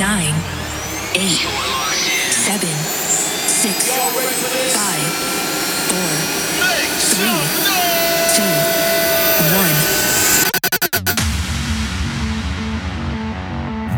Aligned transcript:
nine, 0.00 0.34
eight, 1.14 1.44
seven, 2.32 2.74
six, 3.46 3.92
five, 4.72 5.12
four, 5.90 6.10
three, 7.12 7.40
two, 8.34 8.56
one. 9.60 9.76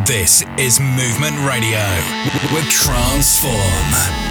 This 0.05 0.43
is 0.59 0.81
Movement 0.81 1.39
Radio 1.47 1.87
with 2.53 2.69
Transform. 2.69 4.22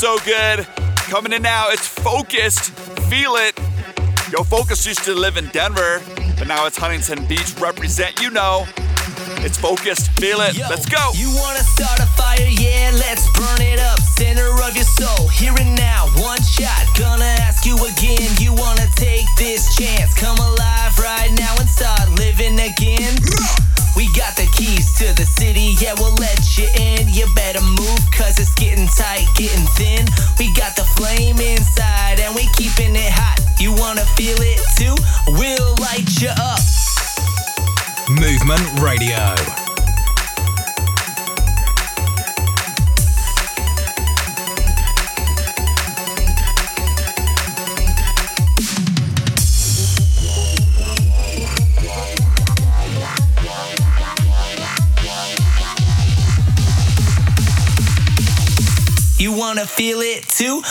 So 0.00 0.18
good. 0.20 0.66
Coming 0.96 1.32
in 1.32 1.42
now, 1.42 1.66
it's 1.68 1.86
Phocust. 1.86 2.70
Feel 3.10 3.34
it. 3.34 3.58
Yo, 4.32 4.44
Focus 4.44 4.86
used 4.86 5.04
to 5.04 5.14
live 5.14 5.36
in 5.36 5.46
Denver, 5.48 6.00
but 6.38 6.46
now 6.46 6.64
it's 6.66 6.78
Huntington 6.78 7.26
Beach. 7.26 7.54
Represent, 7.60 8.20
you 8.22 8.30
know. 8.30 8.66
It's 9.44 9.58
Phocust. 9.58 10.10
Feel 10.20 10.40
it. 10.40 10.56
Yo, 10.56 10.66
let's 10.68 10.86
go. 10.86 11.12
You 11.14 11.28
wanna 11.36 11.64
start 11.64 12.00
a 12.00 12.06
fire? 12.16 12.48
Yeah, 12.48 12.90
let's 12.94 13.28
burn 13.36 13.60
it 13.60 13.78
up. 13.78 14.00
Center 14.16 14.48
of 14.48 14.74
your 14.74 14.84
soul. 14.84 15.28
Here 15.28 15.52
and 15.58 15.76
now, 15.76 16.08
one 16.16 16.40
shot. 16.42 16.88
Gonna 16.96 17.28
ask 17.44 17.66
you 17.66 17.76
again. 17.76 18.30
You 18.38 18.54
wanna 18.54 18.86
take 18.96 19.26
this 19.36 19.76
chance? 19.76 20.14
Come 20.14 20.38
alive 20.38 20.96
right 20.98 21.32
now 21.36 21.54
and 21.58 21.68
start 21.68 22.08
living 22.16 22.58
again. 22.60 23.16
We 23.96 24.08
got 24.16 24.36
the 24.36 24.48
keys 24.56 24.96
to 24.98 25.12
the 25.12 25.26
city, 25.26 25.74
yeah, 25.80 25.94
we'll 25.98 26.14
let 26.14 26.38
you 26.56 26.68
in. 26.78 27.08
You 27.08 27.26
better 27.34 27.60
move, 27.60 28.00
cause 28.16 28.38
it's 28.38 28.54
getting 28.54 28.86
tight, 28.86 29.26
getting 29.36 29.66
thin. 29.76 30.06
We 30.38 30.54
got 30.54 30.76
the 30.76 30.84
flame 30.96 31.40
inside, 31.40 32.20
and 32.20 32.34
we 32.34 32.48
keeping 32.56 32.94
it 32.94 33.12
hot. 33.12 33.40
You 33.58 33.74
wanna 33.74 34.06
feel 34.16 34.38
it 34.40 34.60
too? 34.78 34.96
We'll 35.36 35.74
light 35.76 36.08
you 36.22 36.30
up. 36.30 36.79
Movement 38.18 38.80
Radio. 38.80 39.34
You 59.18 59.32
wanna 59.32 59.66
feel 59.66 60.00
it 60.00 60.26
too? 60.28 60.62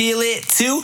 Feel 0.00 0.20
it 0.22 0.48
too? 0.48 0.80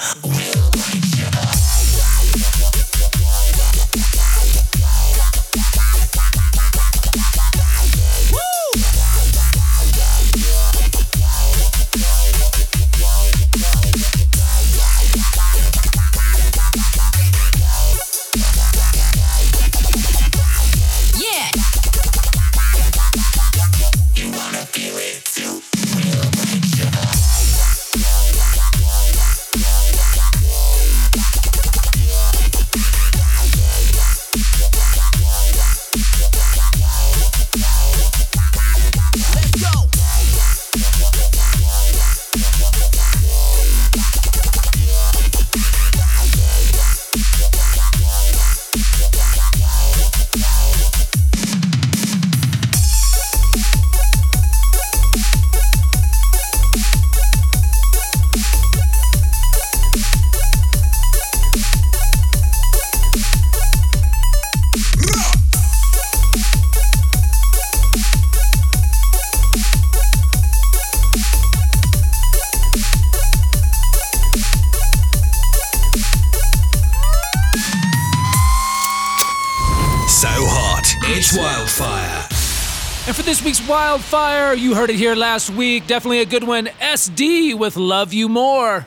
Wildfire. 83.69 84.55
You 84.55 84.75
heard 84.75 84.91
it 84.91 84.97
here 84.97 85.17
last 85.17 85.51
week. 85.51 85.87
Definitely 85.87 86.21
a 86.21 86.27
good 86.27 86.45
one. 86.45 86.69
S-Dee 86.81 87.53
with 87.55 87.77
Love 87.77 88.13
You 88.13 88.29
More. 88.29 88.87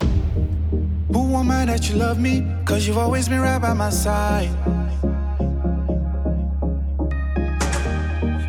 Who 0.00 1.36
am 1.36 1.50
I 1.50 1.64
that 1.64 1.88
you 1.88 1.96
love 1.96 2.20
me? 2.20 2.46
Cause 2.64 2.86
you've 2.86 2.98
always 2.98 3.28
been 3.28 3.40
right 3.40 3.60
by 3.60 3.72
my 3.74 3.90
side. 3.90 4.50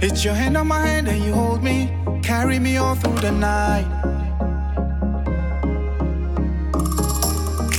It's 0.02 0.24
your 0.24 0.36
hand 0.36 0.58
on 0.58 0.68
my 0.68 0.86
hand 0.86 1.08
and 1.08 1.24
you 1.24 1.34
hold 1.34 1.64
me, 1.64 1.92
carry 2.22 2.60
me 2.60 2.78
all 2.78 2.94
through 2.96 3.20
the 3.20 3.32
night. 3.32 3.88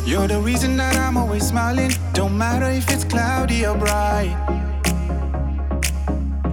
You're 0.04 0.26
the 0.26 0.40
reason 0.40 0.76
that 0.78 0.96
I'm 0.96 1.16
always 1.16 1.46
smiling, 1.46 1.92
don't 2.12 2.36
matter 2.36 2.68
if 2.70 2.90
it's 2.90 3.04
cloudy 3.04 3.64
or 3.64 3.76
bright. 3.76 4.34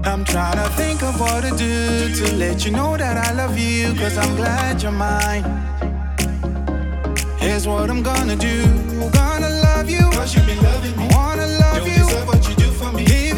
I'm 0.06 0.26
trying 0.26 0.58
to 0.58 0.70
think 0.76 1.02
of 1.02 1.20
what 1.20 1.44
to 1.44 1.52
do 1.56 2.14
to 2.16 2.36
let 2.36 2.66
you 2.66 2.72
know 2.72 2.98
that 2.98 3.18
I 3.18 3.32
love 3.34 3.58
you, 3.58 3.94
cause 3.96 4.18
I'm 4.18 4.36
glad 4.36 4.82
you're 4.82 4.92
mine. 4.92 5.44
Here's 7.38 7.66
what 7.68 7.90
I'm 7.90 8.04
gonna 8.04 8.36
do. 8.36 8.64
Gonna 9.12 9.50
love 9.50 9.90
you. 9.90 10.10
Cause 10.12 10.36
you've 10.36 10.46
been 10.46 10.62
loving 10.62 10.96
me. 10.98 11.08
I 11.10 11.16
wanna 11.16 11.48
love 11.48 11.78
Don't 11.78 11.88
you. 11.88 12.04
Deserve 12.06 12.28
what 12.28 12.50
you 12.50 12.56
do 12.56 12.72
for 12.72 12.92
me. 12.92 13.33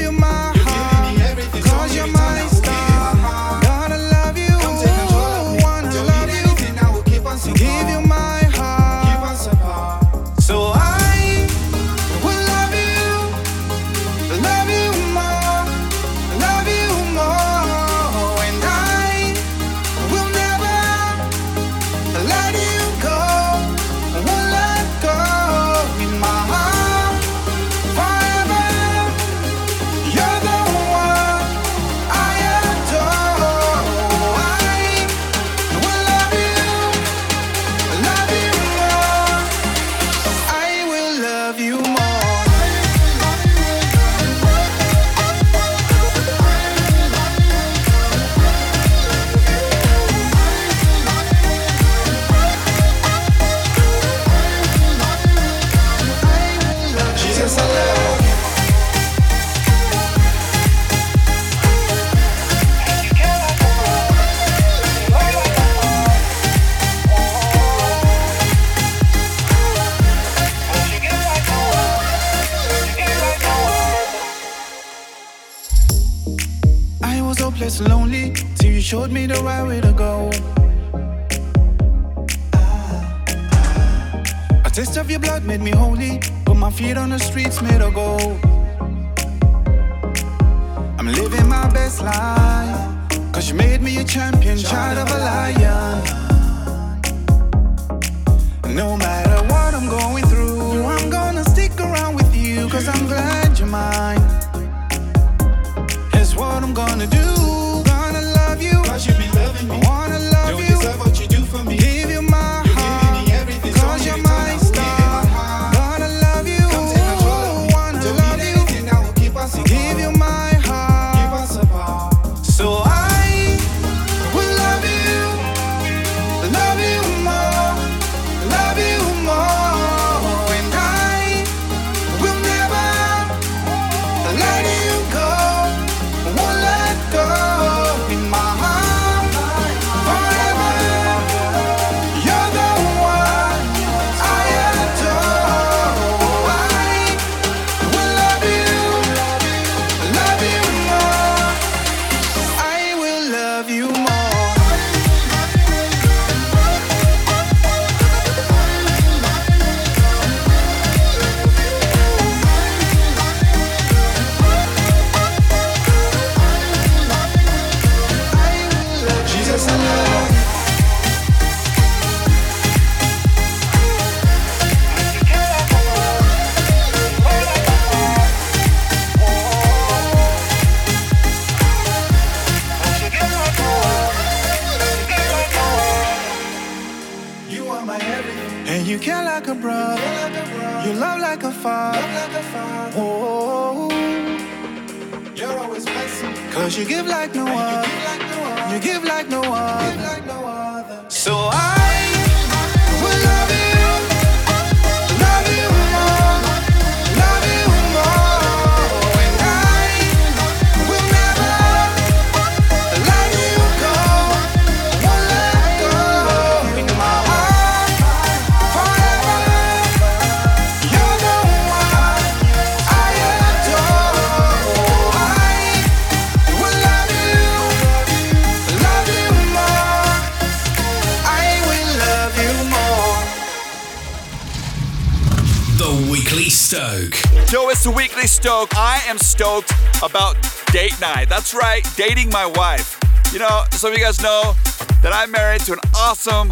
Yo, 237.51 237.69
it's 237.69 237.83
the 237.83 237.91
Weekly 237.91 238.25
Stoke. 238.25 238.75
I 238.75 239.01
am 239.07 239.19
stoked 239.19 239.71
about 240.01 240.35
date 240.73 240.99
night. 240.99 241.29
That's 241.29 241.53
right, 241.53 241.87
dating 241.95 242.29
my 242.29 242.47
wife. 242.47 242.99
You 243.31 243.37
know, 243.39 243.63
some 243.69 243.91
of 243.91 243.97
you 243.97 244.03
guys 244.03 244.19
know 244.21 244.55
that 245.03 245.11
I'm 245.13 245.29
married 245.29 245.61
to 245.61 245.73
an 245.73 245.79
awesome 245.95 246.49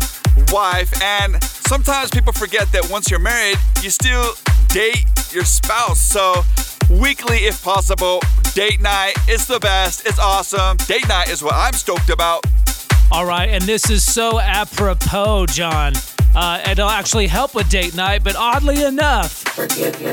wife, 0.50 0.94
and 1.02 1.44
sometimes 1.44 2.12
people 2.12 2.32
forget 2.32 2.72
that 2.74 2.88
once 2.92 3.10
you're 3.10 3.20
married, 3.20 3.58
you 3.82 3.90
still 3.90 4.34
date 4.68 5.06
your 5.32 5.46
spouse. 5.46 6.00
So, 6.00 6.44
weekly 6.90 7.48
if 7.48 7.64
possible, 7.64 8.22
date 8.54 8.80
night 8.80 9.16
is 9.28 9.48
the 9.48 9.60
best. 9.60 10.06
It's 10.06 10.20
awesome. 10.20 10.78
Date 10.86 11.08
night 11.08 11.30
is 11.30 11.42
what 11.42 11.56
I'm 11.56 11.74
stoked 11.74 12.12
about. 12.12 12.46
All 13.12 13.26
right, 13.26 13.50
and 13.50 13.64
this 13.64 13.90
is 13.90 14.04
so 14.04 14.40
apropos, 14.40 15.48
John. 15.48 15.94
Uh, 16.36 16.62
it'll 16.70 16.90
actually 16.90 17.28
help 17.28 17.54
with 17.54 17.70
date 17.70 17.96
night, 17.96 18.24
but 18.24 18.36
oddly 18.36 18.84
enough, 18.84 19.44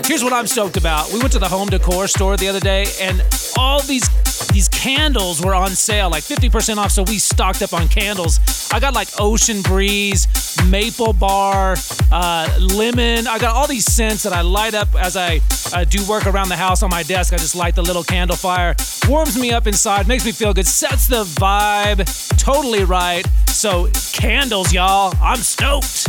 here's 0.07 0.23
what 0.23 0.33
I'm 0.33 0.47
stoked 0.47 0.77
about. 0.77 1.13
We 1.13 1.19
went 1.19 1.33
to 1.33 1.39
the 1.39 1.49
home 1.49 1.69
decor 1.69 2.09
store 2.09 2.37
the 2.37 2.49
other 2.49 2.61
day, 2.61 2.87
and 3.01 3.23
all 3.57 3.81
these 3.83 4.09
these 4.49 4.69
candles 4.69 5.41
were 5.45 5.55
on 5.55 5.71
sale, 5.71 6.11
like 6.11 6.25
50% 6.25 6.79
off. 6.79 6.91
So 6.91 7.03
we 7.05 7.19
stocked 7.19 7.63
up 7.63 7.73
on 7.73 7.89
candles. 7.89 8.41
I 8.73 8.81
got 8.81 8.95
like 8.95 9.09
Ocean 9.21 9.63
Breeze, 9.63 10.27
Maple 10.67 11.13
Bar, 11.13 11.77
uh, 12.11 12.59
Lemon. 12.75 13.27
I 13.27 13.39
got 13.39 13.55
all 13.55 13.67
these 13.67 13.85
scents 13.85 14.23
that 14.25 14.33
I 14.33 14.41
light 14.41 14.75
up 14.75 14.89
as 14.97 15.17
I 15.17 15.41
uh, 15.73 15.85
do 15.85 16.05
work 16.09 16.27
around 16.27 16.49
the 16.49 16.57
house 16.57 16.83
on 16.83 16.91
my 16.91 17.03
desk. 17.03 17.33
I 17.33 17.37
just 17.37 17.55
light 17.55 17.77
the 17.77 17.83
little 17.83 18.03
candle 18.03 18.37
fire, 18.37 18.75
warms 19.09 19.39
me 19.39 19.53
up 19.53 19.67
inside, 19.67 20.09
makes 20.09 20.25
me 20.25 20.33
feel 20.33 20.53
good, 20.53 20.67
sets 20.67 21.07
the 21.07 21.25
vibe 21.25 22.07
totally 22.41 22.85
right. 22.85 23.27
So 23.47 23.89
candles, 24.13 24.73
y'all. 24.73 25.15
I'm 25.21 25.39
stoked. 25.39 26.09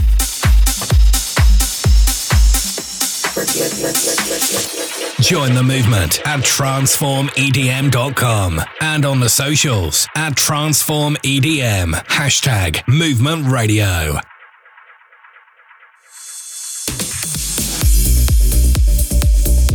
Join 5.20 5.56
the 5.56 5.64
movement 5.64 6.20
at 6.28 6.42
transformedm.com 6.42 8.62
and 8.82 9.04
on 9.04 9.20
the 9.20 9.30
socials 9.30 10.08
at 10.16 10.34
transformedm. 10.34 11.94
Hashtag 12.06 12.88
movement 12.88 13.48
radio. 13.48 14.20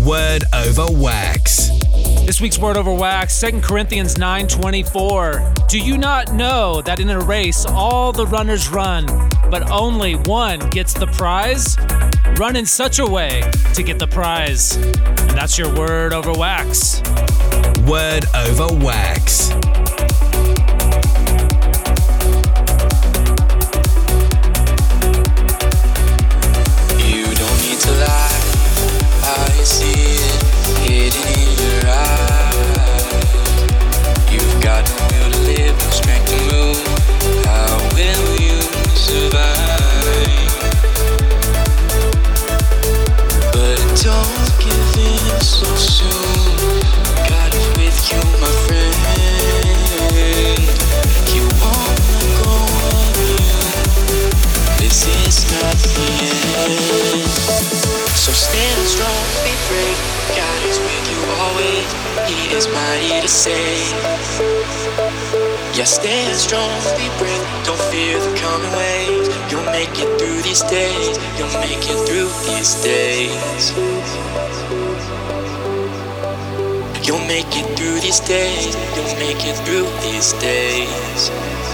Word 0.07 0.45
over 0.53 0.87
wax. 0.93 1.76
This 2.27 2.41
week's 2.41 2.59
word 2.59 2.77
over 2.77 2.93
wax, 2.93 3.41
2 3.41 3.61
Corinthians 3.61 4.17
9:24. 4.19 5.69
Do 5.69 5.79
you 5.79 5.97
not 5.97 6.33
know 6.33 6.83
that 6.83 6.99
in 6.99 7.09
a 7.09 7.21
race 7.21 7.65
all 7.65 8.11
the 8.11 8.27
runners 8.27 8.69
run, 8.69 9.07
but 9.49 9.71
only 9.71 10.15
one 10.15 10.59
gets 10.71 10.93
the 10.93 11.07
prize? 11.07 11.77
Run 12.37 12.57
in 12.57 12.67
such 12.67 12.99
a 12.99 13.07
way 13.07 13.49
to 13.75 13.83
get 13.85 14.01
the 14.01 14.09
prize. 14.09 14.75
And 14.75 15.39
that's 15.39 15.57
your 15.57 15.73
word 15.77 16.13
over 16.13 16.33
wax. 16.33 17.01
Word 17.87 18.25
over 18.35 18.75
wax. 18.85 19.53
You'll 51.33 51.49
walk 51.57 51.97
on 52.45 53.13
God's 53.17 53.89
This 54.77 55.09
is 55.09 55.45
God's 55.49 55.85
plan 55.95 57.25
So 58.13 58.33
stand 58.33 58.83
strong 58.85 59.25
be 59.41 59.57
brave 59.69 59.99
God 60.37 60.61
is 60.69 60.79
with 60.85 61.05
you 61.09 61.21
always 61.41 61.89
He 62.29 62.55
is 62.55 62.69
my 62.69 62.97
I'll 63.17 63.29
say 63.29 63.81
Yes 65.73 65.95
stand 65.95 66.37
strong 66.37 66.71
be 66.99 67.09
brave 67.17 67.41
Don't 67.65 67.81
fear 67.89 68.21
the 68.21 68.37
coming 68.37 68.73
waves 68.77 69.29
You'll 69.51 69.65
make 69.73 69.99
it 69.99 70.09
days 70.63 71.17
through 72.07 72.29
these 72.45 72.75
days. 72.83 73.73
Make 77.27 77.57
it 77.57 77.67
through 77.77 78.01
these 78.01 78.21
days. 78.21 78.77
You'll 78.95 79.19
make 79.19 79.45
it 79.45 79.57
through 79.67 79.91
these 80.01 80.33
days. 80.35 81.66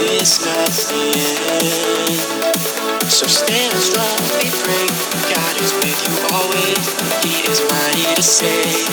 This 0.00 0.40
end. 0.46 1.60
So 3.04 3.26
stand 3.26 3.76
strong, 3.76 4.16
be 4.40 4.48
brave. 4.64 4.96
God 5.28 5.54
is 5.60 5.74
with 5.74 6.00
you 6.08 6.16
always. 6.32 6.84
He 7.22 7.44
is 7.44 7.60
mighty 7.68 8.08
to 8.14 8.22
save. 8.22 8.88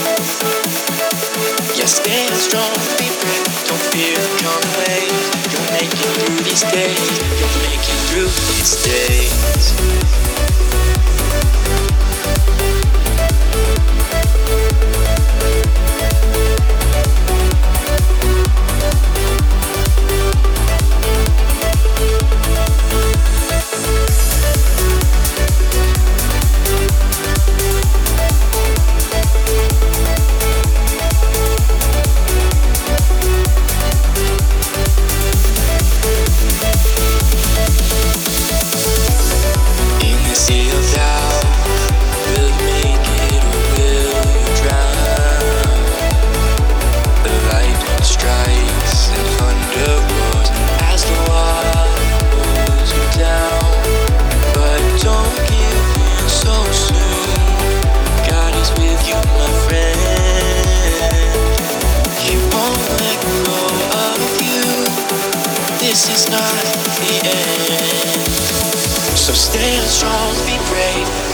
Yeah, 1.79 1.87
stand 1.87 2.35
strong, 2.35 2.75
be 2.99 3.07
brave. 3.23 3.47
Don't 3.71 3.83
fear 3.95 4.19
the 4.19 4.31
coming 4.43 4.73
waves. 4.83 5.31
You'll 5.47 5.71
make 5.71 5.95
it 5.95 6.11
through 6.19 6.43
these 6.43 6.63
days. 6.75 6.99
You'll 7.39 7.55
make 7.71 7.87
it 7.87 7.99
through 8.11 8.31
these 8.51 8.75
days. 8.83 10.26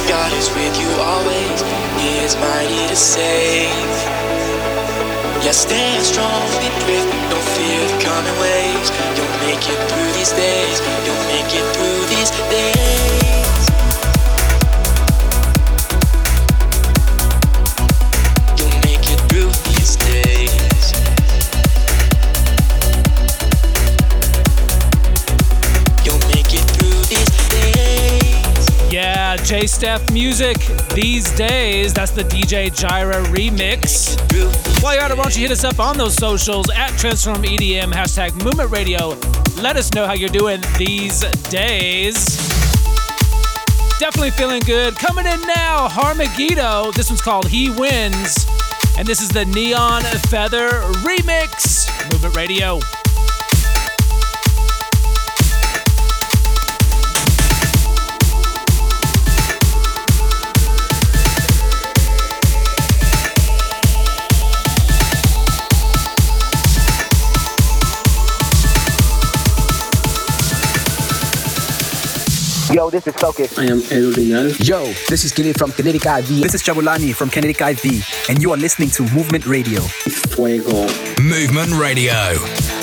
God 0.07 0.31
is 0.33 0.49
with 0.55 0.75
you 0.79 0.89
always. 1.01 1.59
He 2.01 2.19
is 2.25 2.35
mighty 2.35 2.87
to 2.87 2.95
save. 2.95 3.95
Yeah, 5.43 5.51
stand 5.51 6.03
strong, 6.03 6.43
be 6.59 6.69
brave. 6.83 7.03
Don't 7.29 7.47
fear 7.55 7.81
the 7.87 7.97
coming 8.03 8.37
waves. 8.39 8.89
You'll 9.15 9.37
make 9.47 9.63
it 9.63 9.79
through 9.89 10.11
these 10.13 10.31
days. 10.31 10.79
You'll 11.05 11.25
make 11.31 11.51
it 11.51 11.65
through 11.75 12.01
these 12.15 12.31
days. 12.49 13.72
Yeah, 29.53 29.59
J 29.59 29.67
Steph 29.67 30.11
Music 30.11 30.57
these 30.95 31.31
days. 31.35 31.93
That's 31.93 32.11
the 32.11 32.23
DJ 32.23 32.75
Jireh 32.75 33.23
remix. 33.25 34.17
While 34.81 34.95
you're 34.95 35.03
at 35.03 35.11
it, 35.11 35.17
why 35.17 35.23
don't 35.23 35.35
you 35.35 35.43
hit 35.43 35.51
us 35.51 35.63
up 35.63 35.79
on 35.79 35.95
those 35.95 36.15
socials 36.15 36.69
at 36.71 36.89
Transform 36.97 37.43
EDM, 37.43 37.93
hashtag 37.93 38.33
Movement 38.43 38.71
Radio. 38.71 39.09
Let 39.61 39.77
us 39.77 39.93
know 39.93 40.07
how 40.07 40.13
you're 40.13 40.29
doing 40.29 40.61
these 40.77 41.21
days. 41.49 42.37
Definitely 43.99 44.31
feeling 44.31 44.61
good. 44.63 44.95
Coming 44.95 45.27
in 45.27 45.41
now, 45.41 45.87
Har 45.87 46.15
Megiddo. 46.15 46.91
This 46.91 47.09
one's 47.09 47.21
called 47.21 47.47
He 47.47 47.69
Wins. 47.69 48.47
And 48.97 49.07
this 49.07 49.21
is 49.21 49.29
the 49.29 49.45
Neon 49.45 50.01
Feather 50.29 50.69
remix. 51.03 51.87
Movement 52.11 52.35
Radio. 52.35 52.79
Yo, 72.73 72.89
this 72.89 73.05
is 73.05 73.13
Phocust. 73.13 73.59
I 73.59 73.65
am 73.65 73.81
Edolinal. 73.81 74.67
Yo, 74.67 74.85
this 75.07 75.23
is 75.23 75.31
Gilly 75.31 75.53
from 75.53 75.71
Kinetic 75.71 76.07
IV. 76.07 76.27
This 76.41 76.55
is 76.55 76.63
Chabulani 76.63 77.13
from 77.13 77.29
Kinetic 77.29 77.61
IV, 77.61 78.29
and 78.29 78.41
you 78.41 78.51
are 78.51 78.57
listening 78.57 78.89
to 78.89 79.03
Movement 79.13 79.45
Radio. 79.45 79.79
Fuego. 79.79 80.87
Movement 81.21 81.71
Radio. 81.79 82.82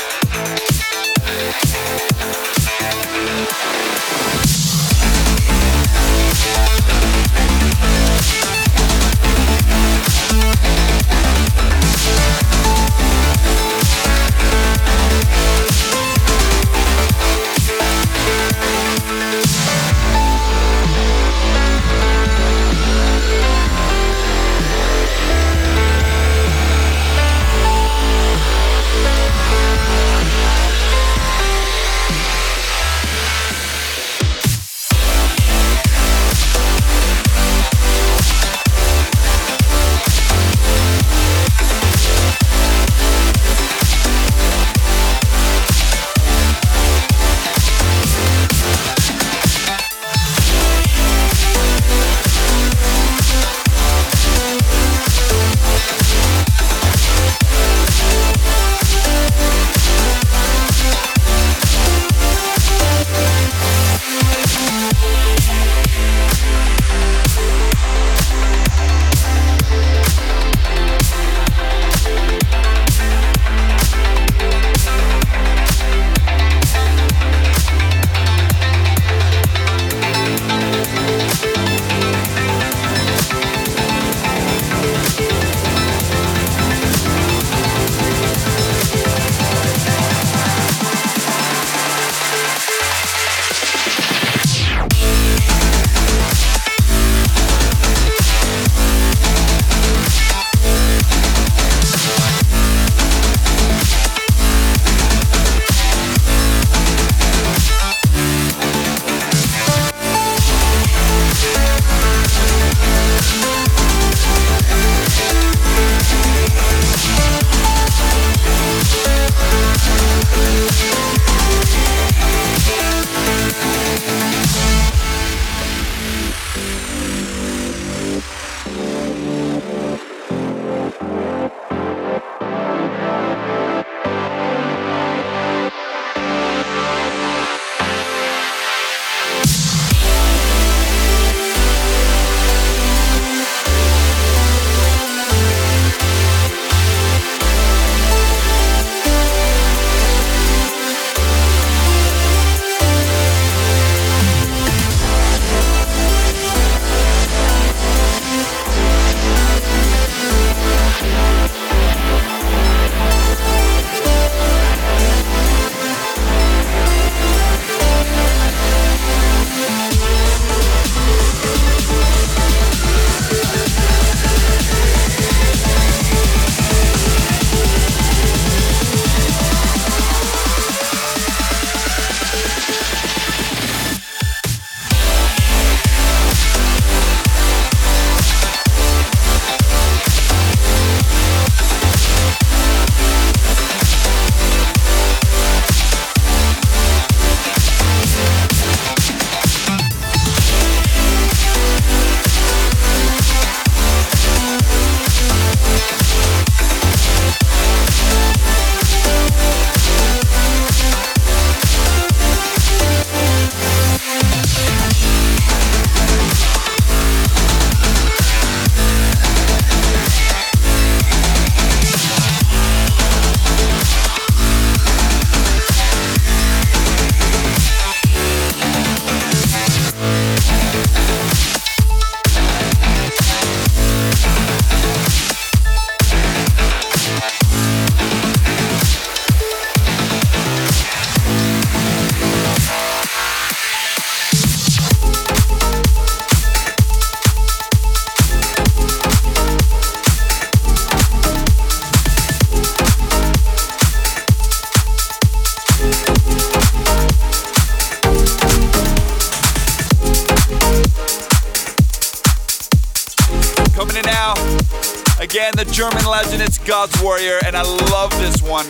God's 266.70 267.02
Warrior, 267.02 267.40
and 267.46 267.56
I 267.56 267.62
love 267.62 268.12
this 268.20 268.40
one. 268.40 268.64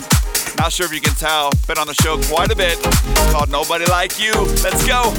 Not 0.56 0.72
sure 0.72 0.86
if 0.86 0.92
you 0.94 1.02
can 1.02 1.14
tell, 1.16 1.52
been 1.66 1.76
on 1.76 1.86
the 1.86 1.92
show 1.92 2.16
quite 2.32 2.50
a 2.50 2.56
bit. 2.56 2.78
It's 2.78 3.30
called 3.30 3.50
Nobody 3.50 3.84
Like 3.84 4.18
You. 4.18 4.32
Let's 4.64 4.86
go. 4.86 5.12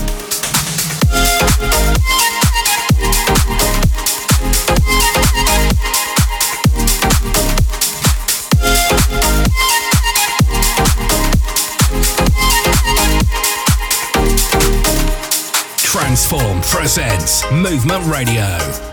Transform 15.77 16.61
presents 16.61 17.43
Movement 17.51 18.11
Radio. 18.11 18.90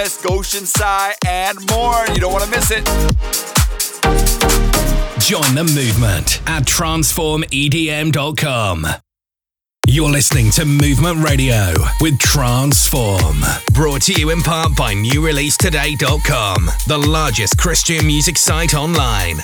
Thomas, 0.00 0.16
Goshen 0.22 0.64
Sai, 0.64 1.14
and 1.26 1.58
more. 1.70 2.06
You 2.14 2.20
don't 2.20 2.32
wanna 2.32 2.46
miss 2.46 2.70
it. 2.70 2.86
Join 5.20 5.54
the 5.54 5.64
movement 5.64 6.40
at 6.46 6.64
transformedm.com. 6.64 8.86
You're 9.86 10.08
listening 10.08 10.50
to 10.52 10.64
Movement 10.64 11.22
Radio 11.22 11.74
with 12.00 12.18
Transform. 12.18 13.42
Brought 13.74 14.00
to 14.02 14.14
you 14.14 14.30
in 14.30 14.40
part 14.40 14.74
by 14.74 14.94
NewReleaseToday.com, 14.94 16.70
the 16.86 16.96
largest 16.96 17.58
Christian 17.58 18.06
music 18.06 18.38
site 18.38 18.72
online. 18.74 19.42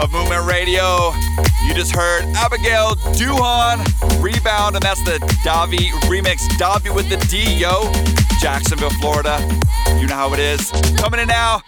Of 0.00 0.12
Movement 0.12 0.46
Radio. 0.46 1.10
You 1.66 1.74
just 1.74 1.92
heard 1.92 2.22
Abigail 2.36 2.94
Duhon 3.16 3.82
Rebound, 4.22 4.76
and 4.76 4.84
that's 4.84 5.02
the 5.02 5.18
DAVII 5.42 5.90
remix. 6.06 6.46
DAVII 6.56 6.94
with 6.94 7.08
the 7.08 7.16
D, 7.28 7.42
yo. 7.58 7.90
Jacksonville, 8.40 8.90
Florida. 9.00 9.40
You 9.98 10.06
know 10.06 10.14
how 10.14 10.32
it 10.32 10.38
is. 10.38 10.70
Coming 10.96 11.18
in 11.18 11.26
now. 11.26 11.60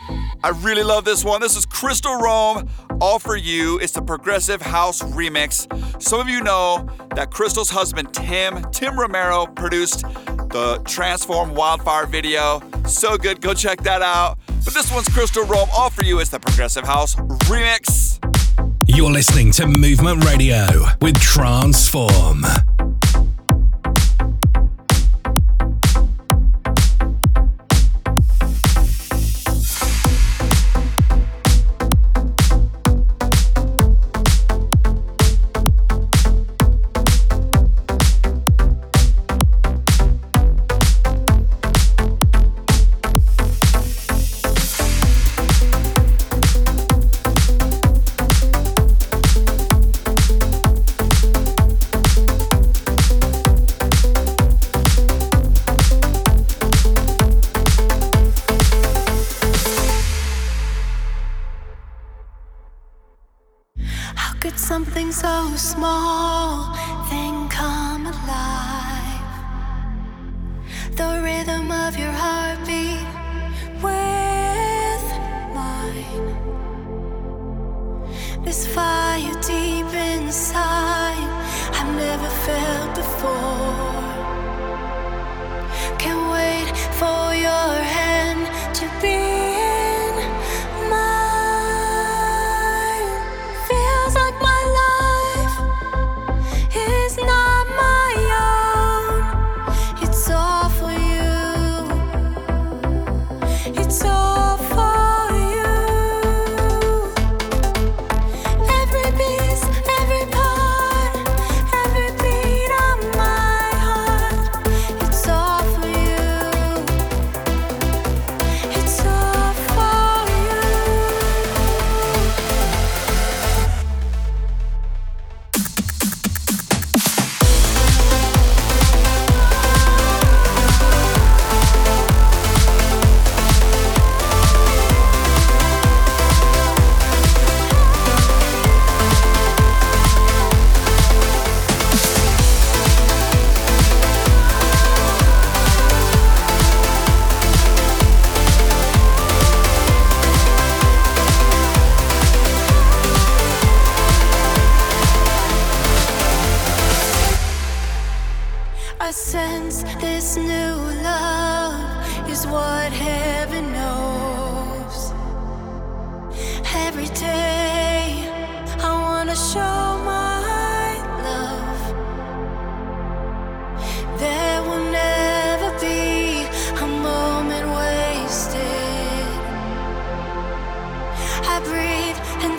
I 0.45 0.51
really 0.51 0.85
love 0.85 1.05
this 1.05 1.25
one. 1.25 1.41
This 1.41 1.57
is 1.57 1.67
Crystal 1.67 2.14
Rome. 2.14 2.69
All 3.01 3.19
for 3.19 3.37
You. 3.37 3.79
It's 3.81 3.93
the 3.93 4.03
Progressive 4.03 4.62
House 4.62 5.03
remix. 5.03 5.67
Some 6.01 6.21
of 6.21 6.29
you 6.29 6.43
know 6.43 6.88
that 7.17 7.33
Crystal's 7.33 7.71
husband, 7.71 8.14
Tim, 8.14 8.62
Tim 8.71 8.99
Romero, 8.99 9.47
produced 9.47 10.05
the 10.49 10.83
Transform 10.85 11.55
Wildfire 11.55 12.07
video. 12.07 12.63
So 12.87 13.17
good. 13.17 13.41
Go 13.41 13.55
check 13.55 13.83
that 13.83 14.03
out. 14.03 14.39
But 14.65 14.75
this 14.75 14.93
one's 14.93 15.09
Crystal 15.09 15.45
Rome. 15.45 15.69
All 15.73 15.91
for 15.91 16.03
You 16.03 16.21
is 16.21 16.31
the 16.31 16.41
Progressive 16.41 16.85
House 16.85 17.15
remix. 17.47 18.19
You're 18.87 19.11
listening 19.11 19.53
to 19.53 19.67
Movement 19.67 20.25
Radio 20.25 20.67
with 21.01 21.21
Transform. 21.21 22.45
Before. 82.99 83.68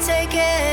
Take 0.09 0.33
it 0.33 0.68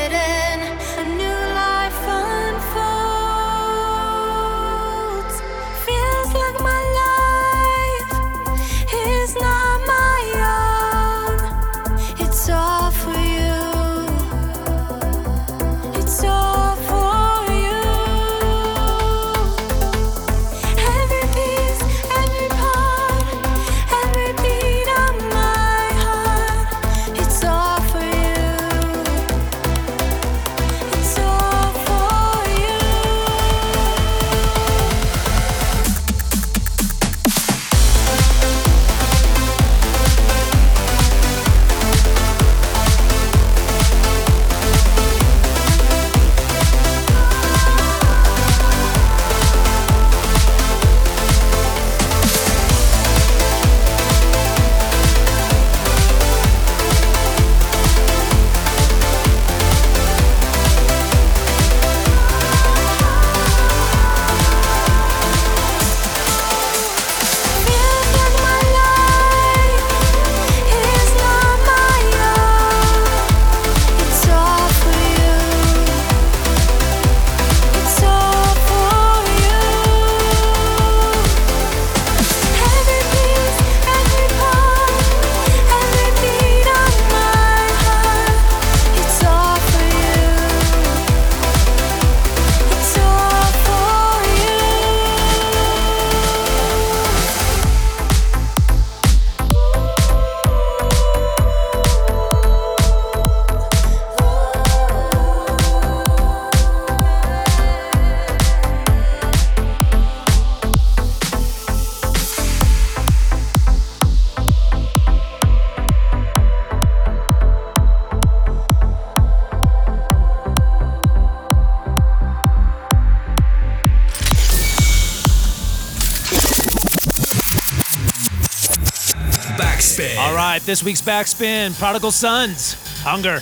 this 130.67 130.83
week's 130.83 131.01
backspin 131.01 131.73
Prodigal 131.79 132.11
Sons, 132.11 132.75
Hunger. 133.01 133.39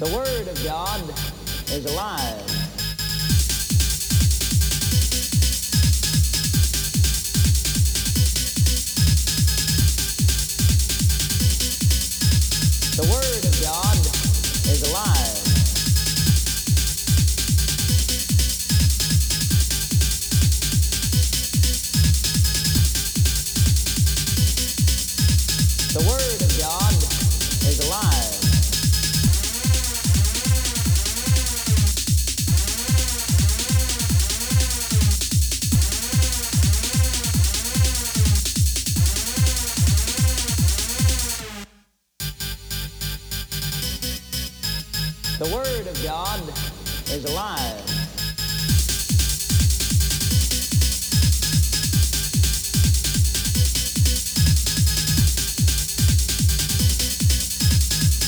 The 0.00 0.12
Word 0.12 0.48
of 0.48 0.64
God 0.64 1.00
is 1.70 1.86
alive. 1.86 2.63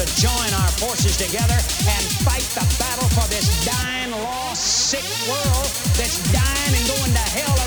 to 0.00 0.16
join 0.16 0.54
our 0.54 0.68
forces 0.80 1.14
together 1.14 1.52
and 1.52 2.02
fight 2.24 2.46
the 2.56 2.64
battle 2.78 3.08
for 3.10 3.28
this 3.28 3.52
dying, 3.66 4.10
lost, 4.10 4.88
sick 4.88 5.04
world 5.28 5.66
that's 5.92 6.16
dying 6.32 6.74
and 6.74 6.86
going 6.88 7.12
to 7.12 7.26
hell 7.36 7.59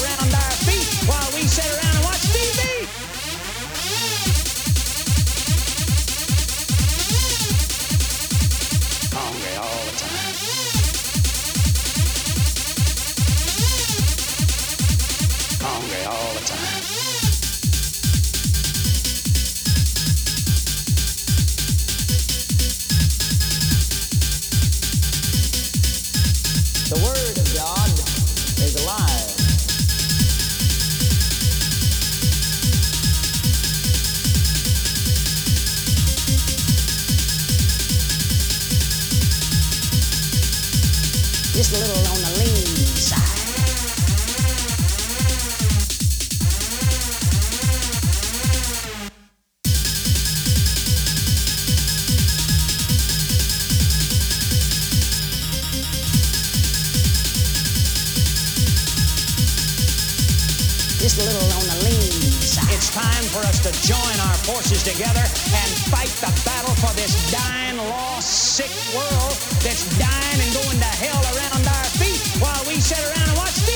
Just 61.03 61.19
a 61.19 61.25
little 61.25 61.51
on 61.59 61.67
the 61.67 61.83
lean 61.83 62.31
side. 62.39 62.63
It's 62.71 62.87
time 62.87 63.25
for 63.35 63.39
us 63.39 63.59
to 63.67 63.71
join 63.83 64.15
our 64.23 64.37
forces 64.47 64.83
together 64.83 65.19
and 65.19 65.69
fight 65.91 66.07
the 66.23 66.31
battle 66.47 66.73
for 66.79 66.95
this 66.95 67.11
dying, 67.29 67.75
lost, 67.75 68.55
sick 68.55 68.71
world 68.95 69.35
that's 69.59 69.83
dying 69.99 70.39
and 70.39 70.53
going 70.55 70.79
to 70.79 70.91
hell 71.03 71.19
around 71.35 71.67
our 71.67 71.87
feet 71.99 72.23
while 72.39 72.63
we 72.63 72.79
sit 72.79 73.03
around 73.03 73.27
and 73.27 73.37
watch 73.37 73.51
TV. 73.67 73.72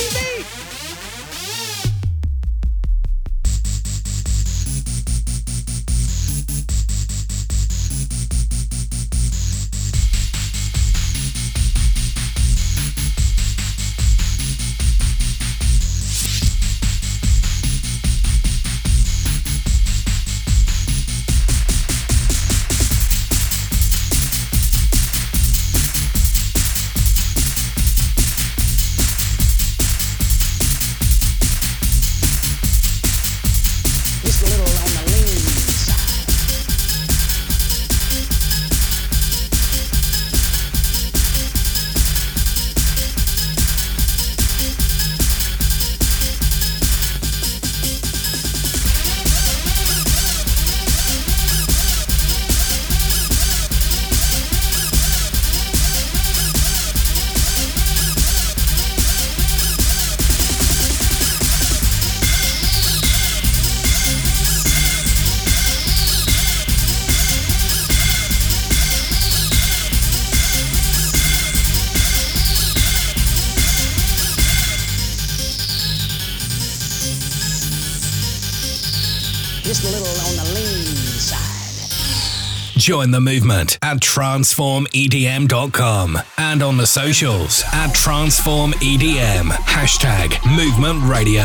Join 82.88 83.12
the 83.12 83.20
movement 83.20 83.78
at 83.82 83.98
transformedm.com 83.98 86.18
and 86.38 86.64
on 86.64 86.78
the 86.78 86.88
socials 86.88 87.62
at 87.74 87.90
transformedm. 87.90 89.50
Hashtag 89.50 90.56
movement 90.56 91.04
radio. 91.04 91.44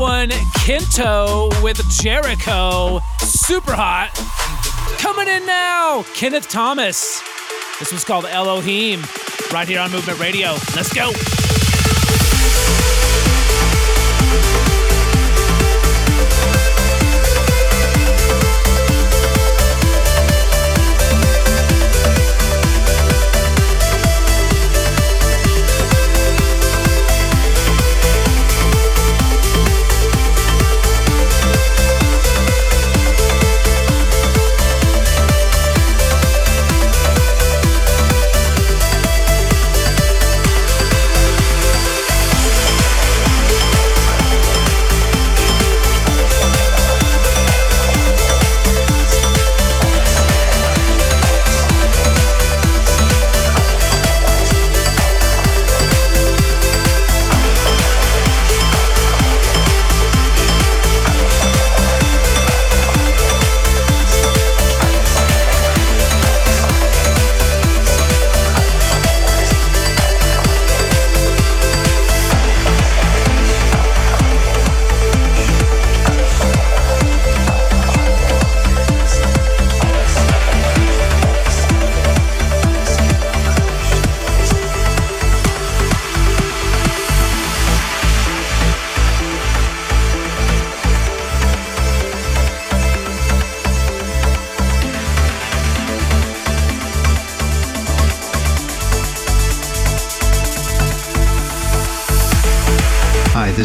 One. 0.00 0.30
Kennto 0.64 1.62
with 1.62 1.86
Jericho. 1.90 3.00
Super 3.18 3.72
hot. 3.74 4.10
Coming 4.98 5.28
in 5.28 5.44
now, 5.44 6.04
Kenneth 6.14 6.48
Thomas. 6.48 7.22
This 7.78 7.92
was 7.92 8.02
called 8.02 8.24
Elohim, 8.24 9.02
right 9.52 9.68
here 9.68 9.80
on 9.80 9.92
Movement 9.92 10.18
Radio. 10.18 10.52
Let's 10.74 10.90
go. 10.94 11.12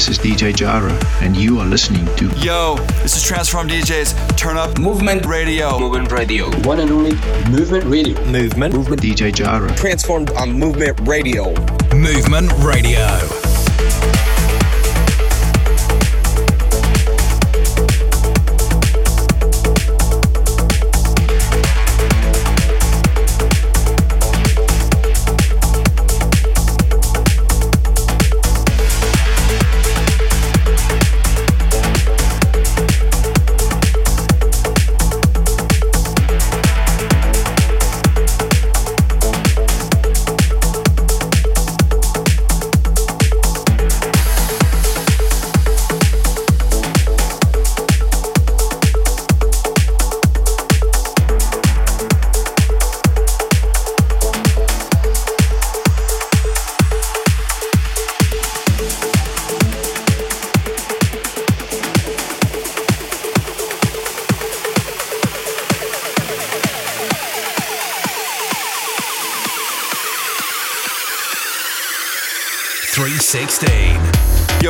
This 0.05 0.19
is 0.19 0.23
DJ 0.23 0.55
Jireh, 0.55 0.95
and 1.21 1.35
you 1.35 1.57
are 1.59 1.65
listening 1.65 2.05
to 2.17 2.27
Yo, 2.37 2.75
this 3.01 3.17
is 3.17 3.23
Transform 3.23 3.67
DJs. 3.67 4.37
Turn 4.37 4.55
up 4.55 4.77
Movement 4.77 5.25
Radio. 5.25 5.79
Movement 5.79 6.11
Radio. 6.11 6.51
One 6.59 6.79
and 6.79 6.91
only 6.91 7.15
Movement 7.49 7.85
Radio. 7.85 8.23
Movement. 8.25 8.75
Movement 8.75 9.01
DJ 9.01 9.33
Jireh. 9.33 9.73
Transformed 9.75 10.29
on 10.33 10.51
Movement 10.53 10.99
Radio. 11.07 11.55
Movement 11.95 12.51
Radio. 12.59 13.44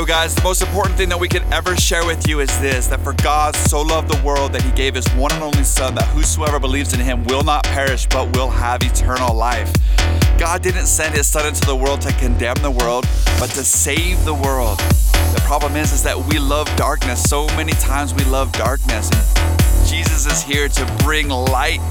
Guys, 0.05 0.35
the 0.35 0.43
most 0.43 0.61
important 0.61 0.95
thing 0.95 1.09
that 1.09 1.19
we 1.19 1.27
could 1.27 1.41
ever 1.51 1.75
share 1.75 2.05
with 2.05 2.27
you 2.27 2.39
is 2.39 2.59
this 2.59 2.85
that 2.87 2.99
for 2.99 3.13
God 3.13 3.55
so 3.55 3.81
loved 3.81 4.07
the 4.07 4.23
world 4.23 4.53
that 4.53 4.61
he 4.61 4.71
gave 4.73 4.93
his 4.93 5.07
one 5.13 5.31
and 5.31 5.41
only 5.41 5.63
Son, 5.63 5.95
that 5.95 6.07
whosoever 6.09 6.59
believes 6.59 6.93
in 6.93 6.99
him 6.99 7.23
will 7.23 7.41
not 7.41 7.63
perish 7.63 8.05
but 8.05 8.37
will 8.37 8.49
have 8.49 8.83
eternal 8.83 9.33
life. 9.35 9.73
God 10.37 10.61
didn't 10.61 10.85
send 10.85 11.15
his 11.15 11.25
Son 11.25 11.47
into 11.47 11.65
the 11.65 11.75
world 11.75 12.01
to 12.01 12.13
condemn 12.13 12.57
the 12.61 12.69
world, 12.69 13.07
but 13.39 13.49
to 13.51 13.63
save 13.63 14.23
the 14.25 14.33
world. 14.33 14.77
The 14.77 15.41
problem 15.43 15.75
is, 15.75 15.91
is 15.91 16.03
that 16.03 16.15
we 16.15 16.37
love 16.37 16.67
darkness. 16.75 17.23
So 17.23 17.47
many 17.57 17.73
times 17.73 18.13
we 18.13 18.25
love 18.25 18.51
darkness. 18.51 19.09
Jesus 19.89 20.27
is 20.27 20.43
here 20.43 20.69
to 20.69 20.97
bring 21.03 21.29
light 21.29 21.81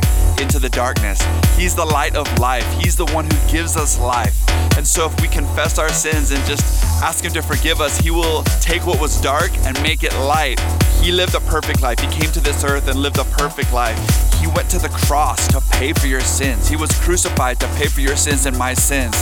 into 0.41 0.59
the 0.59 0.69
darkness. 0.69 1.21
He's 1.57 1.75
the 1.75 1.85
light 1.85 2.17
of 2.17 2.27
life. 2.39 2.67
He's 2.83 2.97
the 2.97 3.07
one 3.07 3.25
who 3.25 3.51
gives 3.51 3.77
us 3.77 3.99
life. 3.99 4.37
And 4.77 4.87
so 4.87 5.07
if 5.07 5.21
we 5.21 5.29
confess 5.29 5.79
our 5.79 5.93
sins 5.93 6.31
and 6.31 6.45
just 6.45 6.85
ask 7.03 7.25
him 7.25 7.33
to 7.33 7.43
forgive 7.43 7.81
us, 7.81 7.99
he 7.99 8.11
will 8.11 8.43
take 8.61 8.87
what 8.87 9.01
was 9.01 9.21
dark 9.21 9.51
and 9.67 9.81
make 9.83 10.03
it 10.03 10.13
light. 10.15 10.61
He 11.03 11.13
lived 11.13 11.35
a 11.35 11.41
perfect 11.41 11.83
life. 11.83 11.99
He 12.01 12.09
came 12.09 12.31
to 12.33 12.41
this 12.41 12.65
earth 12.65 12.89
and 12.89 12.99
lived 12.99 13.19
a 13.19 13.25
perfect 13.25 13.73
life. 13.73 13.99
He 14.41 14.47
went 14.47 14.69
to 14.71 14.79
the 14.79 14.89
cross 14.89 15.47
to 15.49 15.61
pay 15.73 15.93
for 15.93 16.07
your 16.07 16.21
sins. 16.21 16.69
He 16.69 16.77
was 16.77 16.91
crucified 17.01 17.61
to 17.61 17.67
pay 17.77 17.87
for 17.87 18.01
your 18.01 18.17
sins 18.17 18.47
and 18.47 18.57
my 18.59 18.75
sins. 18.75 19.15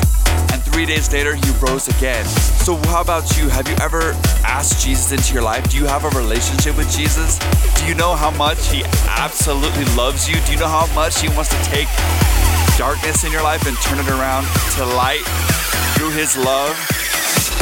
And 0.52 0.62
three 0.62 0.86
days 0.86 1.12
later, 1.12 1.34
he 1.34 1.50
rose 1.60 1.88
again. 1.88 2.24
So, 2.24 2.76
how 2.88 3.00
about 3.00 3.36
you? 3.36 3.48
Have 3.48 3.68
you 3.68 3.76
ever 3.80 4.12
asked 4.44 4.84
Jesus 4.84 5.12
into 5.12 5.34
your 5.34 5.42
life? 5.42 5.68
Do 5.70 5.76
you 5.76 5.86
have 5.86 6.04
a 6.04 6.10
relationship 6.10 6.76
with 6.76 6.90
Jesus? 6.90 7.38
Do 7.78 7.86
you 7.86 7.94
know 7.94 8.14
how 8.14 8.30
much 8.30 8.68
he 8.68 8.82
absolutely 9.08 9.84
loves 9.96 10.28
you? 10.28 10.36
Do 10.46 10.52
you 10.52 10.58
know 10.58 10.68
how 10.68 10.92
much 10.94 11.20
he 11.20 11.28
wants 11.28 11.50
to 11.50 11.70
take 11.70 11.88
darkness 12.78 13.24
in 13.24 13.32
your 13.32 13.42
life 13.42 13.66
and 13.66 13.76
turn 13.78 13.98
it 13.98 14.08
around 14.08 14.46
to 14.76 14.84
light 14.84 15.24
through 15.94 16.10
his 16.10 16.36
love? 16.36 16.74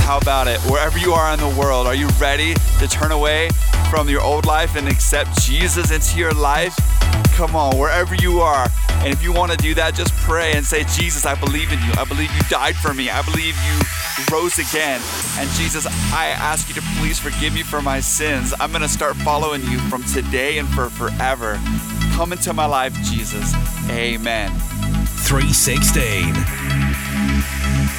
How 0.05 0.19
about 0.19 0.49
it? 0.49 0.59
Wherever 0.61 0.99
you 0.99 1.13
are 1.13 1.33
in 1.33 1.41
the 1.41 1.49
world, 1.61 1.87
are 1.87 1.95
you 1.95 2.09
ready 2.21 2.55
to 2.79 2.89
turn 2.89 3.13
away 3.13 3.51
from 3.91 4.09
your 4.09 4.23
old 4.23 4.47
life 4.47 4.77
and 4.77 4.87
accept 4.87 5.43
Jesus 5.43 5.91
into 5.91 6.17
your 6.17 6.33
life? 6.33 6.79
Come 7.35 7.57
on, 7.57 7.77
wherever 7.77 8.15
you 8.15 8.41
are. 8.41 8.69
And 9.01 9.13
if 9.13 9.23
you 9.23 9.33
want 9.33 9.51
to 9.51 9.59
do 9.59 9.75
that, 9.75 9.95
just 9.95 10.15
pray 10.19 10.53
and 10.53 10.65
say, 10.65 10.85
Jesus, 10.85 11.27
I 11.27 11.35
believe 11.35 11.73
in 11.73 11.81
you. 11.81 11.93
I 11.99 12.05
believe 12.05 12.33
you 12.33 12.43
died 12.49 12.77
for 12.77 12.95
me. 12.95 13.11
I 13.11 13.23
believe 13.23 13.57
you 13.67 13.81
rose 14.31 14.59
again. 14.59 15.01
And 15.39 15.51
Jesus, 15.51 15.87
I 16.13 16.29
ask 16.39 16.69
you 16.69 16.75
to 16.75 16.83
please 16.99 17.19
forgive 17.19 17.53
me 17.53 17.63
for 17.63 17.83
my 17.83 17.99
sins. 17.99 18.55
I'm 18.61 18.71
going 18.71 18.83
to 18.83 18.89
start 18.89 19.17
following 19.17 19.63
you 19.65 19.81
from 19.89 20.05
today 20.05 20.59
and 20.59 20.69
for 20.69 20.89
forever. 20.89 21.61
Come 22.13 22.33
into 22.33 22.53
my 22.53 22.67
life, 22.67 22.95
Jesus. 23.03 23.53
Amen. 23.91 24.51
316. 25.27 27.90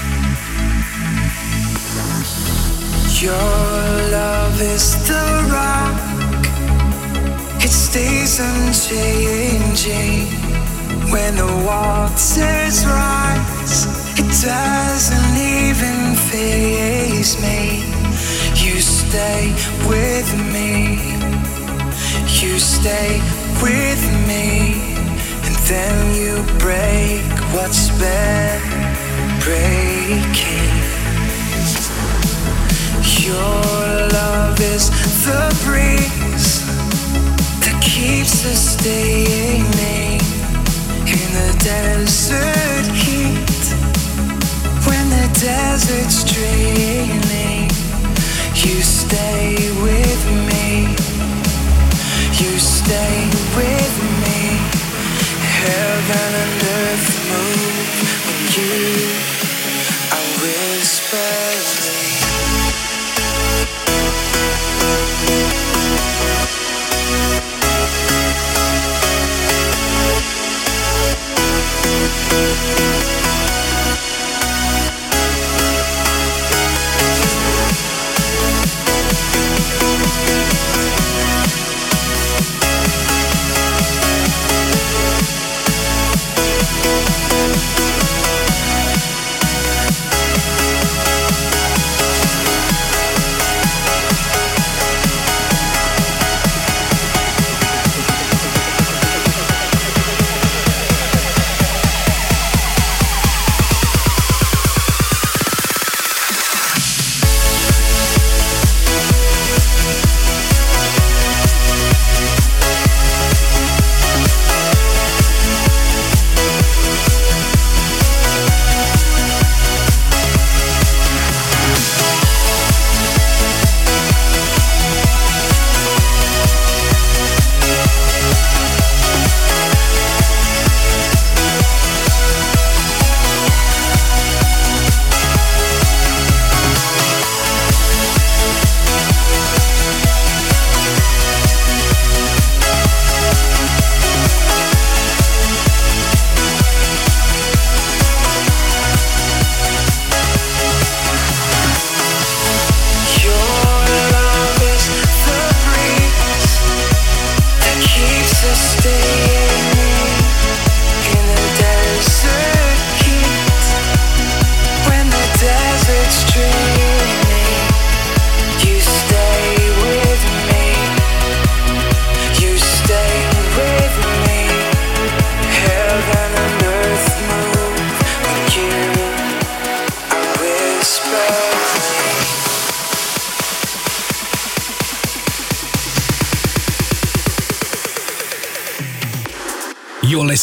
Then 25.71 26.15
you 26.15 26.43
break 26.59 27.23
what's 27.53 27.89
been 27.97 28.61
breaking. 29.39 31.00
Your 33.01 34.07
love 34.13 34.59
is 34.61 34.89
the 35.25 35.41
breeze 35.65 36.61
that 37.61 37.81
keeps 37.81 38.45
us 38.45 38.77
staying 38.77 39.65
in 41.09 41.27
the 41.33 41.51
desert 41.63 42.85
heat. 42.93 43.61
When 44.85 45.09
the 45.09 45.27
desert's 45.33 46.23
draining, 46.31 47.69
you 48.53 48.81
stay 48.81 49.55
with 49.81 50.23
me. 50.49 50.93
You 52.37 52.53
stay 52.59 53.17
with 53.57 53.95
me. 54.21 54.41
Heaven 55.57 56.31
and 56.43 56.63
earth 56.77 57.09
move 57.29 57.89
when 58.25 58.41
you 58.57 58.77
are 60.13 60.29
whispering. 60.41 61.80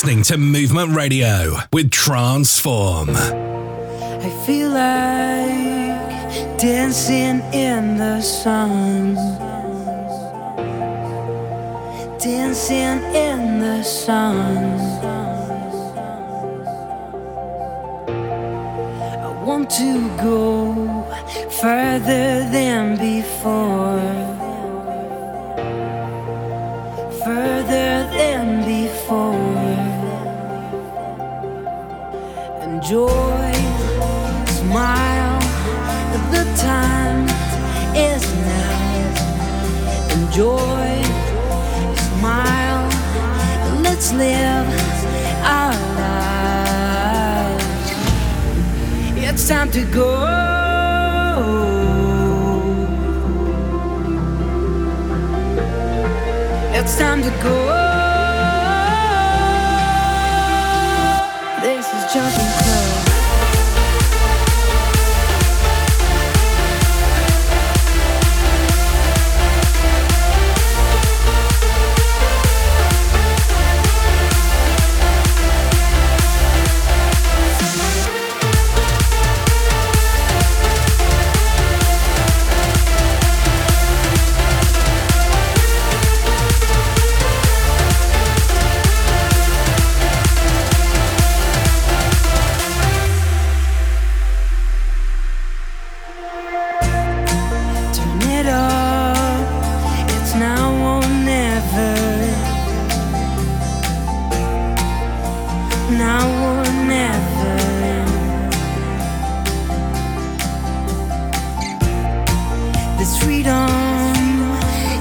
Listening 0.00 0.22
to 0.22 0.38
Movement 0.38 0.94
Radio 0.94 1.56
with 1.72 1.90
Transform. 1.90 3.10
I 3.10 4.30
feel 4.46 4.70
like 4.70 6.56
dancing 6.56 7.40
in 7.52 7.96
the 7.96 8.20
sun. 8.20 9.16
Dancing 12.20 13.02
in 13.12 13.58
the 13.58 13.82
sun. 13.82 14.46
I 19.26 19.42
want 19.44 19.68
to 19.70 20.16
go 20.18 21.02
further 21.60 22.48
than 22.52 22.96
before. 22.98 24.37
Enjoy, 32.88 33.52
smile, 34.46 35.40
the 36.32 36.44
time 36.56 37.28
is 37.94 38.24
now. 38.46 38.76
Enjoy, 40.14 41.02
smile, 42.08 42.88
let's 43.82 44.10
live 44.14 44.66
our 45.44 45.74
lives. 46.00 47.64
It's 49.18 49.46
time 49.46 49.70
to 49.72 49.84
go. 49.84 50.24
It's 56.72 56.96
time 56.96 57.20
to 57.20 57.30
go. 57.42 57.87
Jumping 62.10 62.40
Club. 62.40 62.87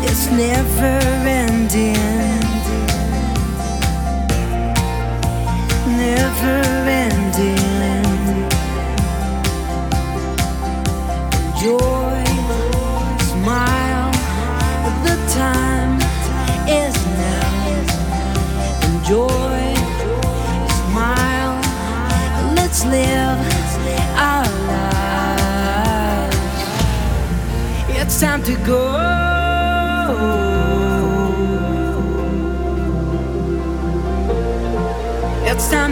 Is 0.03 0.29
never 0.31 0.99
ending. 1.25 1.95
Never 5.97 6.61
ending. 7.03 7.67
Enjoy, 11.55 12.23
smile, 13.31 14.11
the 15.03 15.15
time 15.33 15.95
is 16.67 16.95
now. 17.21 17.47
Enjoy, 18.89 19.73
smile, 20.85 21.55
let's 22.55 22.85
live 22.85 23.26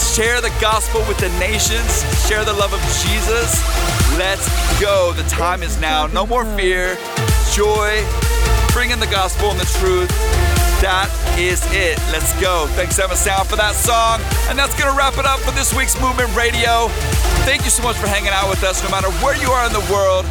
Share 0.00 0.40
the 0.40 0.52
gospel 0.60 1.00
with 1.06 1.18
the 1.18 1.28
nations. 1.38 2.02
Share 2.26 2.44
the 2.44 2.52
love 2.52 2.72
of 2.72 2.80
Jesus. 3.04 3.60
Let's 4.18 4.48
go. 4.80 5.12
The 5.12 5.22
time 5.28 5.62
is 5.62 5.80
now. 5.80 6.06
No 6.08 6.26
more 6.26 6.44
fear, 6.56 6.96
joy. 7.52 8.02
Bring 8.72 8.90
in 8.90 8.98
the 8.98 9.10
gospel 9.10 9.50
and 9.50 9.60
the 9.60 9.70
truth. 9.78 10.08
That 10.80 11.12
is 11.38 11.60
it. 11.72 11.98
Let's 12.10 12.32
go. 12.40 12.66
Thanks, 12.72 12.98
Emasound, 12.98 13.46
for 13.46 13.56
that 13.56 13.74
song. 13.74 14.18
And 14.48 14.58
that's 14.58 14.72
going 14.80 14.90
to 14.90 14.96
wrap 14.96 15.18
it 15.18 15.26
up 15.26 15.38
for 15.40 15.50
this 15.52 15.76
week's 15.76 16.00
Movement 16.00 16.34
Radio. 16.34 16.88
Thank 17.44 17.64
you 17.64 17.70
so 17.70 17.82
much 17.82 17.96
for 17.96 18.06
hanging 18.06 18.32
out 18.32 18.48
with 18.48 18.64
us, 18.64 18.82
no 18.82 18.90
matter 18.90 19.10
where 19.20 19.36
you 19.36 19.50
are 19.50 19.66
in 19.66 19.72
the 19.72 19.86
world. 19.92 20.24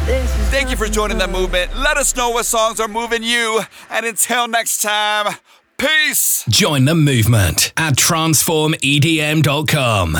Thank 0.50 0.70
you 0.70 0.76
for 0.76 0.88
joining 0.88 1.18
the 1.18 1.28
movement. 1.28 1.70
Let 1.76 1.96
us 1.96 2.16
know 2.16 2.30
what 2.30 2.46
songs 2.46 2.80
are 2.80 2.88
moving 2.88 3.22
you. 3.22 3.62
And 3.90 4.04
until 4.04 4.48
next 4.48 4.82
time, 4.82 5.34
peace. 5.80 6.44
Join 6.48 6.84
the 6.84 6.94
movement 6.94 7.72
at 7.76 7.96
transformedm.com. 7.96 10.16